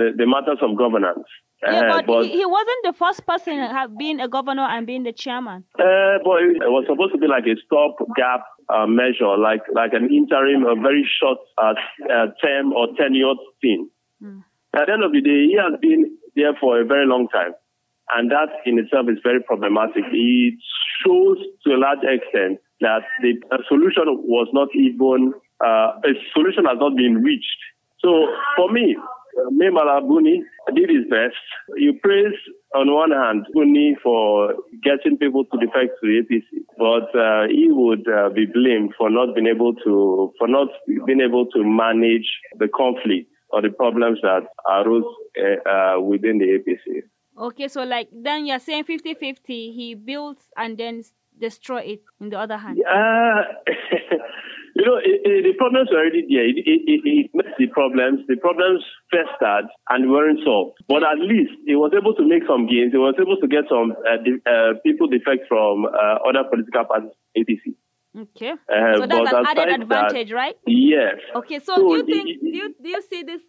the, 0.00 0.06
the 0.20 0.26
matters 0.26 0.60
of 0.66 0.70
governance. 0.84 1.28
Yeah, 1.62 2.00
Uh, 2.00 2.02
but, 2.08 2.24
he, 2.24 2.40
he 2.40 2.46
wasn't 2.46 2.80
the 2.88 2.96
first 2.96 3.20
person 3.26 3.58
have 3.58 3.92
been 3.98 4.18
a 4.20 4.28
governor 4.28 4.64
and 4.64 4.86
being 4.86 5.04
the 5.04 5.12
chairman. 5.12 5.58
Uh, 5.78 6.16
but 6.24 6.36
it 6.40 6.72
was 6.76 6.84
supposed 6.88 7.12
to 7.12 7.20
be 7.20 7.28
like 7.28 7.44
a 7.44 7.56
stop-gap 7.66 8.42
uh, 8.72 8.86
measure, 8.86 9.36
like 9.36 9.60
like 9.74 9.92
an 9.92 10.08
interim, 10.08 10.64
a 10.64 10.74
very 10.88 11.04
short 11.18 11.38
uh, 11.58 11.74
uh, 12.16 12.26
term 12.42 12.72
or 12.72 12.88
tenure 12.96 13.36
thing. 13.60 13.90
Mm. 14.22 14.40
At 14.72 14.86
the 14.86 14.92
end 14.96 15.04
of 15.04 15.12
the 15.12 15.20
day, 15.20 15.40
he 15.52 15.56
has 15.60 15.74
been 15.80 16.16
there 16.36 16.54
for 16.60 16.80
a 16.80 16.84
very 16.84 17.06
long 17.06 17.28
time, 17.28 17.52
and 18.14 18.30
that 18.30 18.48
in 18.64 18.78
itself 18.78 19.06
is 19.10 19.18
very 19.22 19.42
problematic. 19.42 20.04
It 20.12 20.54
shows 21.02 21.38
to 21.64 21.74
a 21.74 21.78
large 21.78 22.04
extent 22.06 22.60
that 22.80 23.02
the 23.20 23.32
solution 23.68 24.06
was 24.24 24.48
not 24.52 24.68
even 24.74 25.34
uh, 25.60 26.08
a 26.08 26.12
solution 26.32 26.64
has 26.64 26.78
not 26.80 26.96
been 26.96 27.20
reached. 27.20 27.60
So 28.00 28.08
for 28.56 28.72
me, 28.72 28.96
uh, 29.60 29.70
Mai 29.70 29.70
Mala 29.70 30.00
did 30.74 30.90
his 30.90 31.04
best. 31.10 31.36
You 31.76 31.98
praise 32.02 32.34
on 32.74 32.92
one 32.92 33.10
hand 33.10 33.46
Buni 33.52 33.96
for 34.02 34.54
getting 34.82 35.18
people 35.18 35.44
to 35.44 35.58
defect 35.58 35.98
to 36.00 36.06
the 36.06 36.22
APC, 36.22 36.62
but 36.78 37.18
uh, 37.18 37.48
he 37.48 37.68
would 37.70 38.06
uh, 38.08 38.30
be 38.30 38.46
blamed 38.46 38.94
for 38.96 39.10
not 39.10 39.34
being 39.34 39.46
able 39.46 39.74
to 39.84 40.32
for 40.38 40.48
not 40.48 40.68
being 41.06 41.20
able 41.20 41.46
to 41.46 41.64
manage 41.64 42.28
the 42.58 42.68
conflict 42.68 43.28
or 43.50 43.62
the 43.62 43.70
problems 43.70 44.18
that 44.22 44.42
arose 44.70 45.04
uh, 45.38 45.68
uh, 45.68 46.00
within 46.00 46.38
the 46.38 46.58
APC. 46.58 47.02
Okay, 47.38 47.68
so 47.68 47.82
like 47.82 48.08
then 48.12 48.46
you're 48.46 48.58
saying 48.58 48.84
50-50, 48.84 49.38
he 49.48 49.94
builds 49.94 50.42
and 50.56 50.76
then 50.76 51.02
destroy 51.38 51.80
it 51.80 52.02
in 52.20 52.28
the 52.28 52.38
other 52.38 52.58
hand. 52.58 52.78
Uh, 52.86 53.42
you 54.74 54.84
know, 54.84 54.96
it, 54.96 55.20
it, 55.24 55.42
the 55.44 55.54
problems 55.58 55.88
were 55.90 55.98
already 55.98 56.22
there. 56.28 56.46
It, 56.46 56.62
it, 56.64 57.00
it, 57.04 57.30
met 57.34 57.56
the 57.58 57.66
problems. 57.68 58.20
The 58.28 58.36
problems 58.36 58.84
festered 59.10 59.66
and 59.88 60.10
weren't 60.10 60.40
solved. 60.44 60.78
But 60.88 61.02
at 61.02 61.18
least 61.18 61.52
it 61.66 61.76
was 61.76 61.92
able 61.96 62.14
to 62.14 62.24
make 62.26 62.42
some 62.46 62.66
gains. 62.66 62.94
It 62.94 63.02
was 63.02 63.14
able 63.20 63.36
to 63.36 63.48
get 63.48 63.64
some 63.68 63.92
uh, 63.92 64.18
de- 64.22 64.42
uh, 64.46 64.78
people 64.82 65.08
defect 65.08 65.48
from 65.48 65.86
uh, 65.86 66.22
other 66.26 66.44
political 66.48 66.84
parties, 66.84 67.12
APC. 67.36 67.74
Okay. 68.10 68.50
Uh, 68.50 68.98
so 68.98 69.06
that's 69.06 69.30
an 69.30 69.46
added 69.46 69.46
aside 69.46 69.56
that- 69.56 69.80
advantage, 69.82 70.32
right? 70.32 70.56
Yes. 70.66 71.14
Okay, 71.36 71.60
so, 71.60 71.76
So 71.76 71.82
do 71.82 71.96
you 71.96 72.04
think 72.04 72.40
do 72.40 72.48
you 72.48 72.74
do 72.82 72.88
you 72.88 73.02
see 73.02 73.22
this 73.22 73.40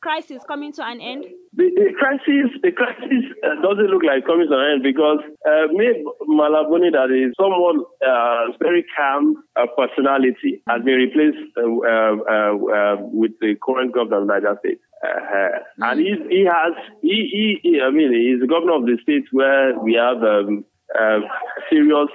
crisis 0.00 0.42
coming 0.46 0.72
to 0.72 0.82
an 0.84 1.00
end? 1.00 1.24
The, 1.54 1.68
the 1.76 1.92
crisis, 1.98 2.50
the 2.62 2.72
crisis 2.72 3.24
uh, 3.44 3.60
doesn't 3.62 3.90
look 3.90 4.02
like 4.02 4.26
coming 4.26 4.48
to 4.48 4.56
an 4.56 4.72
end 4.74 4.82
because 4.82 5.20
uh, 5.46 5.66
me 5.72 6.04
Malaboni, 6.28 6.90
that 6.92 7.10
is 7.12 7.34
someone 7.40 7.84
uh, 8.06 8.56
very 8.58 8.84
calm 8.96 9.42
uh, 9.56 9.66
personality, 9.76 10.62
has 10.68 10.82
been 10.82 10.94
replaced 10.96 11.38
uh, 11.56 11.62
uh, 11.62 12.14
uh, 12.26 12.96
with 13.12 13.32
the 13.40 13.54
current 13.62 13.94
governor 13.94 14.22
of 14.22 14.28
Niger 14.28 14.56
State. 14.60 14.80
Uh, 15.04 15.88
and 15.90 16.00
he, 16.00 16.14
he 16.28 16.44
has, 16.44 16.74
he, 17.02 17.28
he, 17.32 17.58
he, 17.62 17.80
I 17.80 17.90
mean, 17.90 18.12
he's 18.12 18.40
the 18.40 18.48
governor 18.48 18.76
of 18.76 18.84
the 18.84 18.98
state 19.02 19.24
where 19.32 19.78
we 19.80 19.94
have 19.94 20.22
um, 20.22 20.64
serious 21.68 22.08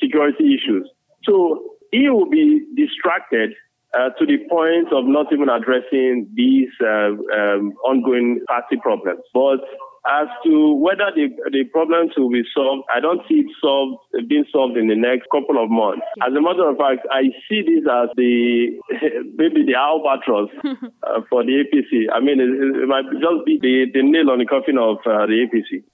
security 0.00 0.54
issues. 0.54 0.88
So 1.24 1.74
he 1.90 2.08
will 2.08 2.28
be 2.28 2.64
distracted 2.76 3.50
uh, 3.96 4.10
to 4.18 4.26
the 4.26 4.38
point 4.50 4.92
of 4.92 5.04
not 5.06 5.32
even 5.32 5.48
addressing 5.48 6.28
these 6.34 6.70
uh, 6.82 7.14
um, 7.34 7.72
ongoing 7.84 8.40
party 8.48 8.76
problems. 8.82 9.22
But 9.32 9.60
as 10.06 10.28
to 10.44 10.74
whether 10.74 11.08
the, 11.14 11.28
the 11.50 11.64
problems 11.72 12.12
will 12.16 12.30
be 12.30 12.42
solved, 12.54 12.84
I 12.94 13.00
don't 13.00 13.22
see 13.26 13.40
it 13.40 13.50
solved, 13.60 13.98
being 14.28 14.44
solved 14.52 14.76
in 14.76 14.88
the 14.88 14.96
next 14.96 15.26
couple 15.32 15.62
of 15.62 15.70
months. 15.70 16.04
As 16.20 16.32
a 16.36 16.42
matter 16.42 16.68
of 16.68 16.76
fact, 16.76 17.06
I 17.10 17.32
see 17.48 17.62
this 17.62 17.88
as 17.88 18.10
the 18.16 18.76
maybe 19.38 19.64
the 19.64 19.74
albatross 19.76 20.50
uh, 20.64 21.20
for 21.30 21.42
the 21.44 21.64
APC. 21.64 22.12
I 22.12 22.20
mean, 22.20 22.40
it, 22.40 22.82
it 22.82 22.86
might 22.86 23.08
just 23.12 23.46
be 23.46 23.58
the, 23.60 23.86
the 23.94 24.02
nail 24.02 24.30
on 24.30 24.38
the 24.38 24.46
coffin 24.46 24.76
of 24.76 24.98
uh, 25.06 25.26
the 25.26 25.46
APC. 25.48 25.84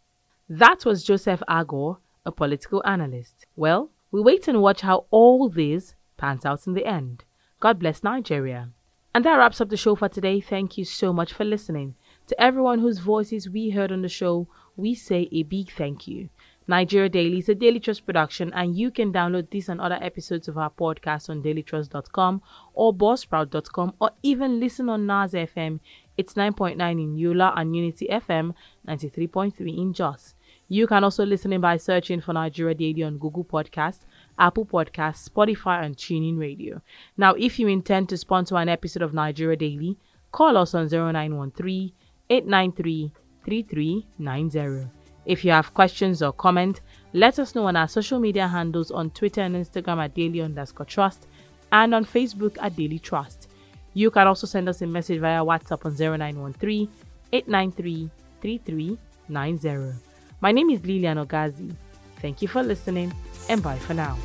That 0.48 0.84
was 0.84 1.04
Joseph 1.04 1.42
Agor, 1.48 1.98
a 2.26 2.32
political 2.32 2.82
analyst. 2.84 3.46
Well, 3.54 3.90
we 4.10 4.20
wait 4.20 4.48
and 4.48 4.60
watch 4.60 4.80
how 4.80 5.06
all 5.10 5.48
this 5.48 5.94
pans 6.16 6.44
out 6.44 6.66
in 6.66 6.74
the 6.74 6.84
end. 6.84 7.24
God 7.60 7.78
bless 7.78 8.02
Nigeria. 8.02 8.70
And 9.14 9.24
that 9.24 9.36
wraps 9.36 9.60
up 9.60 9.68
the 9.68 9.76
show 9.76 9.94
for 9.94 10.08
today. 10.08 10.40
Thank 10.40 10.78
you 10.78 10.84
so 10.84 11.12
much 11.12 11.32
for 11.32 11.44
listening. 11.44 11.94
To 12.28 12.40
everyone 12.40 12.78
whose 12.78 13.00
voices 13.00 13.50
we 13.50 13.70
heard 13.70 13.92
on 13.92 14.02
the 14.02 14.08
show, 14.08 14.48
we 14.76 14.94
say 14.94 15.28
a 15.30 15.42
big 15.42 15.70
thank 15.70 16.08
you. 16.08 16.30
Nigeria 16.66 17.08
Daily 17.08 17.38
is 17.38 17.48
a 17.48 17.54
Daily 17.54 17.80
Trust 17.80 18.06
production, 18.06 18.52
and 18.54 18.78
you 18.78 18.92
can 18.92 19.12
download 19.12 19.50
this 19.50 19.68
and 19.68 19.80
other 19.80 19.98
episodes 20.00 20.46
of 20.46 20.56
our 20.56 20.70
podcast 20.70 21.28
on 21.28 21.42
dailytrust.com 21.42 22.40
or 22.72 22.94
buzzsprout.com 22.94 23.94
or 24.00 24.12
even 24.22 24.60
listen 24.60 24.88
on 24.88 25.06
Nas 25.06 25.32
FM. 25.32 25.80
It's 26.16 26.34
9.9 26.34 26.80
in 26.92 27.18
Yola 27.18 27.52
and 27.56 27.74
Unity 27.74 28.06
FM 28.10 28.54
93.3 28.86 29.76
in 29.76 29.92
Jos. 29.92 30.34
You 30.68 30.86
can 30.86 31.02
also 31.02 31.26
listen 31.26 31.52
in 31.52 31.60
by 31.60 31.76
searching 31.76 32.20
for 32.20 32.32
Nigeria 32.32 32.76
Daily 32.76 33.02
on 33.02 33.18
Google 33.18 33.44
Podcasts, 33.44 34.04
Apple 34.40 34.64
Podcasts, 34.64 35.28
Spotify, 35.28 35.84
and 35.84 35.96
TuneIn 35.96 36.38
Radio. 36.38 36.80
Now, 37.16 37.34
if 37.34 37.58
you 37.58 37.68
intend 37.68 38.08
to 38.08 38.16
sponsor 38.16 38.56
an 38.56 38.68
episode 38.68 39.02
of 39.02 39.14
Nigeria 39.14 39.56
Daily, 39.56 39.98
call 40.32 40.56
us 40.56 40.74
on 40.74 40.88
0913 40.88 41.92
893 42.30 43.12
3390. 43.44 44.90
If 45.26 45.44
you 45.44 45.52
have 45.52 45.74
questions 45.74 46.22
or 46.22 46.32
comment, 46.32 46.80
let 47.12 47.38
us 47.38 47.54
know 47.54 47.66
on 47.66 47.76
our 47.76 47.88
social 47.88 48.18
media 48.18 48.48
handles 48.48 48.90
on 48.90 49.10
Twitter 49.10 49.42
and 49.42 49.54
Instagram 49.54 50.02
at 50.02 50.14
daily 50.14 50.40
underscore 50.40 50.86
trust 50.86 51.26
and 51.72 51.94
on 51.94 52.04
Facebook 52.04 52.56
at 52.60 52.74
Daily 52.74 52.98
Trust. 52.98 53.48
You 53.94 54.10
can 54.10 54.26
also 54.26 54.46
send 54.46 54.68
us 54.68 54.82
a 54.82 54.86
message 54.86 55.20
via 55.20 55.40
WhatsApp 55.40 55.84
on 55.84 55.94
0913 56.18 56.88
893 57.32 58.10
3390. 58.40 59.98
My 60.40 60.52
name 60.52 60.70
is 60.70 60.80
Lilian 60.84 61.18
Ogazi. 61.18 61.74
Thank 62.20 62.42
you 62.42 62.48
for 62.48 62.62
listening 62.62 63.12
and 63.48 63.62
bye 63.62 63.78
for 63.78 63.94
now. 63.94 64.16